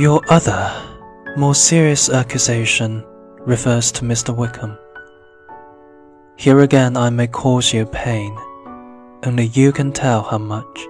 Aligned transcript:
Your 0.00 0.22
other, 0.30 0.72
more 1.36 1.54
serious 1.54 2.08
accusation 2.08 3.04
refers 3.40 3.92
to 3.92 4.02
Mr. 4.06 4.34
Wickham. 4.34 4.78
Here 6.38 6.60
again 6.60 6.96
I 6.96 7.10
may 7.10 7.26
cause 7.26 7.74
you 7.74 7.84
pain, 7.84 8.34
only 9.26 9.48
you 9.48 9.72
can 9.72 9.92
tell 9.92 10.22
how 10.22 10.38
much. 10.38 10.80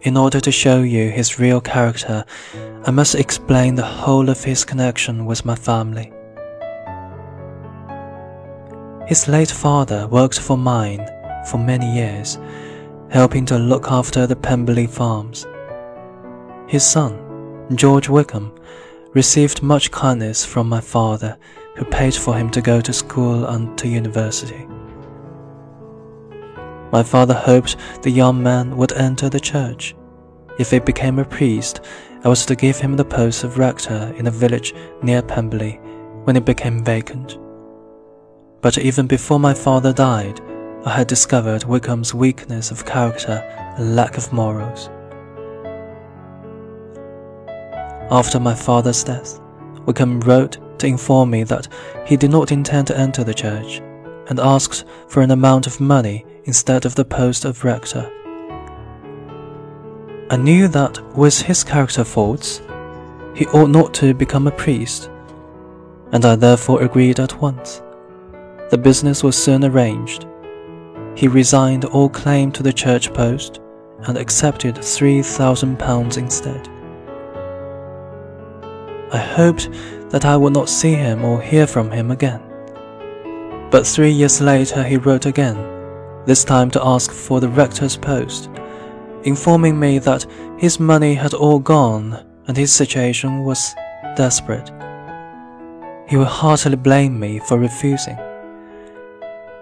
In 0.00 0.16
order 0.16 0.40
to 0.40 0.50
show 0.50 0.80
you 0.80 1.10
his 1.10 1.38
real 1.38 1.60
character, 1.60 2.24
I 2.86 2.90
must 2.92 3.14
explain 3.14 3.74
the 3.74 3.84
whole 3.84 4.30
of 4.30 4.42
his 4.42 4.64
connection 4.64 5.26
with 5.26 5.44
my 5.44 5.54
family. 5.54 6.10
His 9.06 9.28
late 9.28 9.50
father 9.50 10.08
worked 10.08 10.40
for 10.40 10.56
mine 10.56 11.06
for 11.50 11.58
many 11.58 11.94
years, 11.94 12.38
helping 13.10 13.44
to 13.44 13.58
look 13.58 13.90
after 13.90 14.26
the 14.26 14.34
Pemberley 14.34 14.86
farms. 14.86 15.46
His 16.66 16.86
son, 16.86 17.26
George 17.74 18.08
Wickham, 18.08 18.52
received 19.14 19.62
much 19.62 19.90
kindness 19.90 20.44
from 20.44 20.68
my 20.68 20.80
father, 20.80 21.38
who 21.76 21.84
paid 21.84 22.14
for 22.14 22.36
him 22.36 22.50
to 22.50 22.60
go 22.60 22.80
to 22.80 22.92
school 22.92 23.46
and 23.46 23.76
to 23.78 23.88
university. 23.88 24.66
My 26.92 27.02
father 27.02 27.34
hoped 27.34 27.76
the 28.02 28.10
young 28.10 28.42
man 28.42 28.76
would 28.76 28.92
enter 28.92 29.28
the 29.28 29.38
church. 29.38 29.94
If 30.58 30.72
he 30.72 30.80
became 30.80 31.18
a 31.18 31.24
priest, 31.24 31.80
I 32.24 32.28
was 32.28 32.44
to 32.46 32.56
give 32.56 32.76
him 32.78 32.96
the 32.96 33.04
post 33.04 33.44
of 33.44 33.58
rector 33.58 34.12
in 34.18 34.26
a 34.26 34.32
village 34.32 34.74
near 35.02 35.22
Pemberley 35.22 35.80
when 36.24 36.36
it 36.36 36.44
became 36.44 36.84
vacant. 36.84 37.38
But 38.60 38.78
even 38.78 39.06
before 39.06 39.38
my 39.40 39.54
father 39.54 39.92
died, 39.92 40.40
I 40.84 40.90
had 40.90 41.06
discovered 41.06 41.64
Wickham's 41.64 42.12
weakness 42.12 42.70
of 42.70 42.84
character 42.84 43.42
and 43.76 43.94
lack 43.94 44.16
of 44.16 44.32
morals. 44.32 44.90
After 48.10 48.40
my 48.40 48.54
father's 48.54 49.04
death, 49.04 49.40
Wickham 49.86 50.20
wrote 50.20 50.58
to 50.80 50.86
inform 50.86 51.30
me 51.30 51.44
that 51.44 51.68
he 52.06 52.16
did 52.16 52.30
not 52.30 52.50
intend 52.50 52.88
to 52.88 52.98
enter 52.98 53.22
the 53.22 53.34
church 53.34 53.80
and 54.28 54.40
asked 54.40 54.84
for 55.06 55.22
an 55.22 55.30
amount 55.30 55.66
of 55.66 55.80
money 55.80 56.26
instead 56.44 56.86
of 56.86 56.96
the 56.96 57.04
post 57.04 57.44
of 57.44 57.64
rector. 57.64 58.10
I 60.28 60.36
knew 60.36 60.66
that 60.68 61.00
with 61.16 61.42
his 61.42 61.62
character 61.62 62.04
faults, 62.04 62.62
he 63.34 63.46
ought 63.46 63.70
not 63.70 63.94
to 63.94 64.12
become 64.12 64.46
a 64.46 64.52
priest, 64.52 65.08
and 66.12 66.24
I 66.24 66.34
therefore 66.34 66.82
agreed 66.82 67.20
at 67.20 67.40
once. 67.40 67.80
The 68.70 68.78
business 68.78 69.22
was 69.22 69.36
soon 69.36 69.64
arranged. 69.64 70.26
He 71.14 71.28
resigned 71.28 71.84
all 71.84 72.08
claim 72.08 72.50
to 72.52 72.62
the 72.62 72.72
church 72.72 73.12
post 73.12 73.60
and 74.02 74.16
accepted 74.16 74.76
£3,000 74.76 76.16
instead. 76.18 76.68
I 79.12 79.18
hoped 79.18 79.70
that 80.10 80.24
I 80.24 80.36
would 80.36 80.52
not 80.52 80.68
see 80.68 80.94
him 80.94 81.24
or 81.24 81.40
hear 81.40 81.66
from 81.66 81.90
him 81.90 82.10
again. 82.10 82.40
But 83.70 83.86
three 83.86 84.10
years 84.10 84.40
later 84.40 84.82
he 84.82 84.96
wrote 84.96 85.26
again, 85.26 85.56
this 86.26 86.44
time 86.44 86.70
to 86.72 86.84
ask 86.84 87.10
for 87.12 87.40
the 87.40 87.48
rector's 87.48 87.96
post, 87.96 88.50
informing 89.24 89.78
me 89.78 89.98
that 90.00 90.26
his 90.58 90.78
money 90.78 91.14
had 91.14 91.34
all 91.34 91.58
gone 91.58 92.24
and 92.46 92.56
his 92.56 92.72
situation 92.72 93.44
was 93.44 93.74
desperate. 94.16 94.70
He 96.08 96.16
will 96.16 96.24
heartily 96.24 96.76
blame 96.76 97.18
me 97.18 97.38
for 97.38 97.58
refusing. 97.58 98.18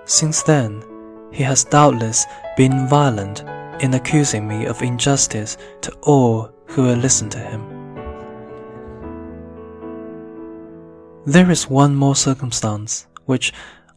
Since 0.05 0.42
then, 0.42 0.83
he 1.30 1.42
has 1.42 1.64
doubtless 1.64 2.24
been 2.56 2.88
violent 2.88 3.44
in 3.80 3.94
accusing 3.94 4.48
me 4.48 4.64
of 4.64 4.83
injustice 4.83 5.58
to 5.83 5.92
all 6.02 6.50
who 6.67 6.83
will 6.83 6.96
listen 6.96 7.28
to 7.30 7.39
him. 7.39 7.77
There 11.28 11.50
is 11.50 11.68
one 11.68 11.94
more 11.94 12.16
circumstance 12.16 13.06
which 13.27 13.52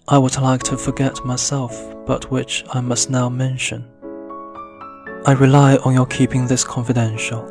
I 0.06 0.18
would 0.18 0.36
like 0.36 0.64
to 0.64 0.76
forget 0.76 1.24
myself, 1.24 1.74
but 2.06 2.30
which 2.30 2.66
I 2.74 2.82
must 2.82 3.10
now 3.10 3.30
mention. 3.30 3.88
I 5.26 5.32
rely 5.32 5.78
on 5.78 5.94
your 5.94 6.08
keeping 6.08 6.46
this 6.46 6.66
confidential. 6.66 7.46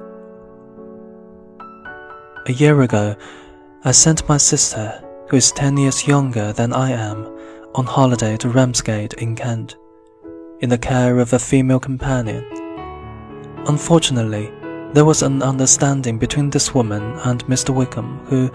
A 2.46 2.52
year 2.52 2.82
ago, 2.82 3.16
I 3.82 3.92
sent 3.92 4.28
my 4.28 4.36
sister, 4.36 5.02
who 5.30 5.38
is 5.38 5.50
ten 5.50 5.78
years 5.78 6.06
younger 6.06 6.52
than 6.52 6.74
I 6.74 6.90
am, 6.90 7.24
on 7.74 7.86
holiday 7.86 8.36
to 8.36 8.50
Ramsgate 8.50 9.14
in 9.14 9.34
Kent, 9.34 9.78
in 10.60 10.68
the 10.68 10.76
care 10.76 11.18
of 11.20 11.32
a 11.32 11.38
female 11.38 11.80
companion. 11.80 12.44
Unfortunately, 13.66 14.52
there 14.92 15.04
was 15.04 15.22
an 15.22 15.40
understanding 15.40 16.18
between 16.18 16.50
this 16.50 16.74
woman 16.74 17.14
and 17.24 17.46
Mr. 17.46 17.74
Wickham, 17.74 18.18
who 18.26 18.50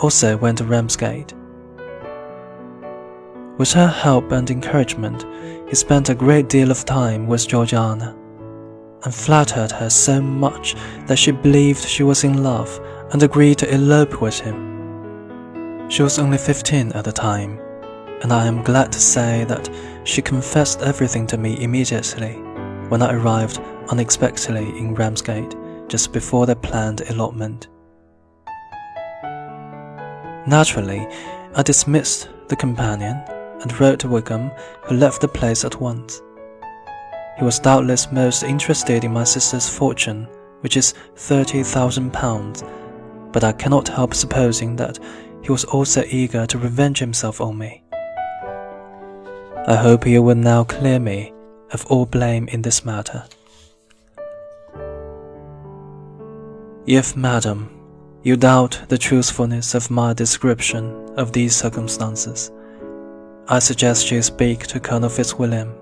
also 0.00 0.36
went 0.36 0.58
to 0.58 0.64
Ramsgate. 0.64 1.32
With 3.56 3.72
her 3.72 3.86
help 3.86 4.32
and 4.32 4.50
encouragement, 4.50 5.24
he 5.68 5.74
spent 5.74 6.08
a 6.08 6.14
great 6.14 6.48
deal 6.48 6.70
of 6.70 6.84
time 6.84 7.26
with 7.26 7.46
Georgiana, 7.46 8.16
and 9.04 9.14
flattered 9.14 9.70
her 9.70 9.90
so 9.90 10.20
much 10.20 10.74
that 11.06 11.18
she 11.18 11.30
believed 11.30 11.84
she 11.84 12.02
was 12.02 12.24
in 12.24 12.42
love 12.42 12.80
and 13.12 13.22
agreed 13.22 13.58
to 13.58 13.72
elope 13.72 14.20
with 14.20 14.40
him. 14.40 15.88
She 15.90 16.02
was 16.02 16.18
only 16.18 16.38
fifteen 16.38 16.90
at 16.92 17.04
the 17.04 17.12
time, 17.12 17.60
and 18.22 18.32
I 18.32 18.46
am 18.46 18.62
glad 18.62 18.90
to 18.92 19.00
say 19.00 19.44
that 19.44 19.68
she 20.04 20.22
confessed 20.22 20.80
everything 20.80 21.26
to 21.28 21.36
me 21.36 21.62
immediately 21.62 22.32
when 22.88 23.02
I 23.02 23.14
arrived 23.14 23.60
unexpectedly 23.90 24.78
in 24.78 24.94
Ramsgate 24.94 25.54
just 25.88 26.12
before 26.12 26.46
the 26.46 26.56
planned 26.56 27.02
elopement. 27.02 27.68
Naturally, 30.46 31.06
I 31.54 31.62
dismissed 31.62 32.28
the 32.48 32.56
companion 32.56 33.16
and 33.60 33.80
wrote 33.80 34.00
to 34.00 34.08
Wickham, 34.08 34.50
who 34.82 34.96
left 34.96 35.20
the 35.20 35.28
place 35.28 35.64
at 35.64 35.80
once. 35.80 36.20
He 37.38 37.44
was 37.44 37.58
doubtless 37.58 38.12
most 38.12 38.42
interested 38.42 39.04
in 39.04 39.12
my 39.12 39.24
sister's 39.24 39.68
fortune, 39.68 40.28
which 40.60 40.76
is 40.76 40.92
thirty 41.16 41.62
thousand 41.62 42.12
pounds, 42.12 42.62
but 43.32 43.42
I 43.42 43.52
cannot 43.52 43.88
help 43.88 44.14
supposing 44.14 44.76
that 44.76 44.98
he 45.42 45.50
was 45.50 45.64
also 45.64 46.04
eager 46.08 46.46
to 46.46 46.58
revenge 46.58 46.98
himself 46.98 47.40
on 47.40 47.58
me. 47.58 47.82
I 49.66 49.76
hope 49.76 50.06
you 50.06 50.22
will 50.22 50.34
now 50.34 50.64
clear 50.64 50.98
me 50.98 51.32
of 51.72 51.86
all 51.86 52.06
blame 52.06 52.48
in 52.48 52.62
this 52.62 52.84
matter. 52.84 53.24
If, 56.86 57.16
madam, 57.16 57.70
you 58.24 58.38
doubt 58.38 58.80
the 58.88 58.96
truthfulness 58.96 59.74
of 59.74 59.90
my 59.90 60.14
description 60.14 61.10
of 61.18 61.32
these 61.32 61.54
circumstances, 61.54 62.50
I 63.48 63.58
suggest 63.58 64.10
you 64.10 64.22
speak 64.22 64.60
to 64.68 64.80
Colonel 64.80 65.10
Fitzwilliam. 65.10 65.74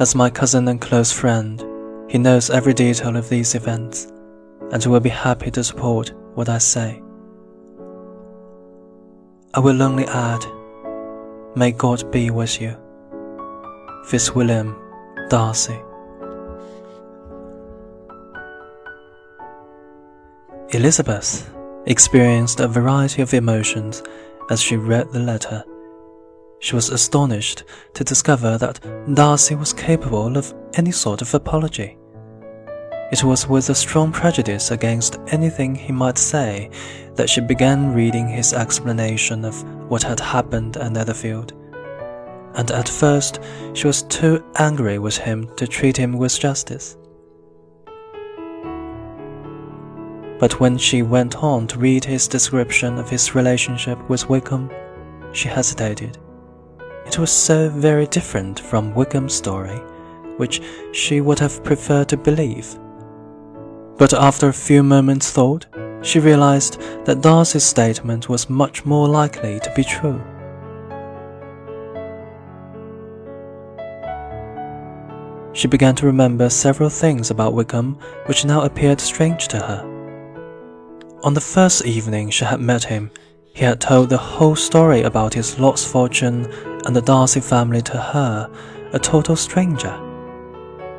As 0.00 0.16
my 0.16 0.28
cousin 0.30 0.66
and 0.66 0.80
close 0.80 1.12
friend, 1.12 1.64
he 2.10 2.18
knows 2.18 2.50
every 2.50 2.74
detail 2.74 3.16
of 3.16 3.28
these 3.28 3.54
events, 3.54 4.12
and 4.72 4.84
will 4.84 4.98
be 4.98 5.10
happy 5.10 5.52
to 5.52 5.62
support 5.62 6.12
what 6.34 6.48
I 6.48 6.58
say. 6.58 7.00
I 9.54 9.60
will 9.60 9.80
only 9.80 10.06
add 10.06 10.44
May 11.54 11.70
God 11.70 12.10
be 12.10 12.30
with 12.30 12.60
you. 12.60 12.76
Fitzwilliam 14.06 14.74
Darcy. 15.30 15.78
Elizabeth 20.74 21.54
experienced 21.86 22.58
a 22.58 22.66
variety 22.66 23.22
of 23.22 23.32
emotions 23.32 24.02
as 24.50 24.60
she 24.60 24.76
read 24.76 25.08
the 25.12 25.20
letter. 25.20 25.62
She 26.58 26.74
was 26.74 26.90
astonished 26.90 27.62
to 27.92 28.02
discover 28.02 28.58
that 28.58 28.84
Darcy 29.14 29.54
was 29.54 29.72
capable 29.72 30.36
of 30.36 30.52
any 30.74 30.90
sort 30.90 31.22
of 31.22 31.32
apology. 31.32 31.96
It 33.12 33.22
was 33.22 33.46
with 33.46 33.70
a 33.70 33.74
strong 33.76 34.10
prejudice 34.10 34.72
against 34.72 35.20
anything 35.28 35.76
he 35.76 35.92
might 35.92 36.18
say 36.18 36.70
that 37.14 37.30
she 37.30 37.40
began 37.40 37.94
reading 37.94 38.26
his 38.26 38.52
explanation 38.52 39.44
of 39.44 39.62
what 39.88 40.02
had 40.02 40.18
happened 40.18 40.76
at 40.76 40.90
Netherfield. 40.90 41.52
And 42.56 42.72
at 42.72 42.88
first, 42.88 43.38
she 43.74 43.86
was 43.86 44.02
too 44.02 44.44
angry 44.56 44.98
with 44.98 45.18
him 45.18 45.54
to 45.54 45.68
treat 45.68 45.96
him 45.96 46.18
with 46.18 46.40
justice. 46.40 46.96
But 50.44 50.60
when 50.60 50.76
she 50.76 51.00
went 51.00 51.36
on 51.36 51.66
to 51.68 51.78
read 51.78 52.04
his 52.04 52.28
description 52.28 52.98
of 52.98 53.08
his 53.08 53.34
relationship 53.34 53.98
with 54.10 54.28
Wickham, 54.28 54.70
she 55.32 55.48
hesitated. 55.48 56.18
It 57.06 57.18
was 57.18 57.32
so 57.32 57.70
very 57.70 58.06
different 58.08 58.60
from 58.60 58.92
Wickham's 58.92 59.32
story, 59.32 59.78
which 60.36 60.60
she 60.92 61.22
would 61.22 61.38
have 61.38 61.64
preferred 61.64 62.10
to 62.10 62.18
believe. 62.18 62.78
But 63.96 64.12
after 64.12 64.48
a 64.48 64.52
few 64.52 64.82
moments' 64.82 65.30
thought, 65.30 65.64
she 66.02 66.20
realized 66.20 66.78
that 67.06 67.22
Darcy's 67.22 67.64
statement 67.64 68.28
was 68.28 68.50
much 68.50 68.84
more 68.84 69.08
likely 69.08 69.60
to 69.60 69.72
be 69.74 69.82
true. 69.82 70.20
she 75.54 75.68
began 75.68 75.94
to 75.94 76.04
remember 76.04 76.50
several 76.50 76.90
things 76.90 77.30
about 77.30 77.54
Wickham 77.54 77.96
which 78.26 78.44
now 78.44 78.62
appeared 78.62 79.00
strange 79.00 79.46
to 79.48 79.58
her. 79.58 79.93
On 81.24 81.32
the 81.32 81.40
first 81.40 81.86
evening 81.86 82.28
she 82.28 82.44
had 82.44 82.60
met 82.60 82.84
him, 82.84 83.10
he 83.54 83.64
had 83.64 83.80
told 83.80 84.10
the 84.10 84.18
whole 84.18 84.54
story 84.54 85.00
about 85.00 85.32
his 85.32 85.58
lost 85.58 85.88
fortune 85.88 86.52
and 86.84 86.94
the 86.94 87.00
Darcy 87.00 87.40
family 87.40 87.80
to 87.80 87.98
her, 87.98 88.50
a 88.92 88.98
total 88.98 89.34
stranger. 89.34 89.98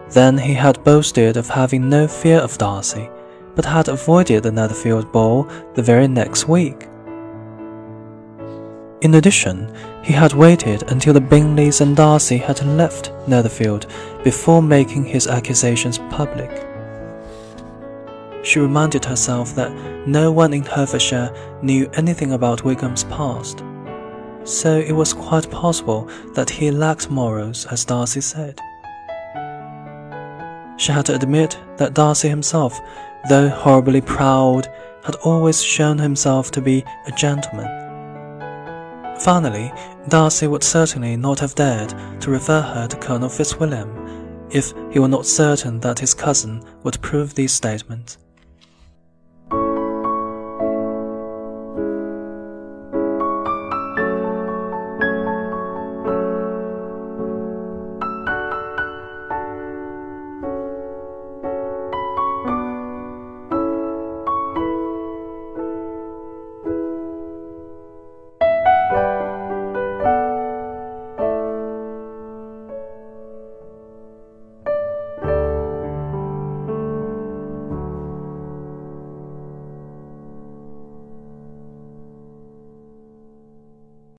Then 0.10 0.39
he 0.39 0.56
had 0.56 0.83
boasted 0.83 1.38
of 1.38 1.48
having 1.48 1.89
no 1.89 2.07
fear 2.07 2.39
of 2.39 2.57
Darcy, 2.57 3.07
but 3.54 3.66
had 3.66 3.88
avoided 3.88 4.42
the 4.42 4.51
Netherfield 4.51 5.12
ball 5.12 5.48
the 5.75 5.83
very 5.83 6.07
next 6.07 6.48
week. 6.48 6.88
In 9.01 9.13
addition, 9.13 9.72
he 10.01 10.13
had 10.13 10.33
waited 10.33 10.89
until 10.92 11.13
the 11.13 11.22
Bingleys 11.22 11.81
and 11.81 11.95
Darcy 11.95 12.38
had 12.38 12.66
left 12.66 13.12
Netherfield 13.27 13.86
before 14.24 14.63
making 14.63 15.06
his 15.06 15.27
accusations 15.27 16.00
public. 16.10 16.75
She 18.55 18.61
reminded 18.61 19.03
herself 19.03 19.53
that 19.55 19.73
no 20.07 20.31
one 20.31 20.53
in 20.53 20.63
Hertfordshire 20.63 21.59
knew 21.61 21.89
anything 21.95 22.31
about 22.31 22.63
Wickham's 22.63 23.03
past, 23.03 23.61
so 24.45 24.77
it 24.77 24.93
was 24.93 25.11
quite 25.11 25.51
possible 25.51 26.09
that 26.35 26.49
he 26.49 26.71
lacked 26.71 27.09
morals, 27.09 27.65
as 27.65 27.83
Darcy 27.83 28.21
said. 28.21 28.57
She 30.77 30.93
had 30.93 31.05
to 31.07 31.15
admit 31.15 31.59
that 31.75 31.95
Darcy 31.95 32.29
himself, 32.29 32.79
though 33.27 33.49
horribly 33.49 33.99
proud, 33.99 34.69
had 35.03 35.15
always 35.15 35.61
shown 35.61 35.97
himself 35.97 36.49
to 36.51 36.61
be 36.61 36.85
a 37.07 37.11
gentleman 37.11 37.67
Finally, 39.19 39.73
Darcy 40.07 40.47
would 40.47 40.63
certainly 40.63 41.17
not 41.17 41.41
have 41.41 41.55
dared 41.55 41.93
to 42.21 42.31
refer 42.31 42.61
her 42.61 42.87
to 42.87 42.95
Colonel 42.95 43.27
Fitzwilliam 43.27 44.47
if 44.49 44.73
he 44.93 44.99
were 44.99 45.09
not 45.09 45.25
certain 45.25 45.81
that 45.81 45.99
his 45.99 46.13
cousin 46.13 46.63
would 46.83 47.01
prove 47.01 47.35
these 47.35 47.51
statements. 47.51 48.17